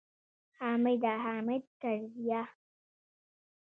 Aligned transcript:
حامده! 0.59 1.13
حامد 1.25 1.63
کرزیه! 1.81 2.43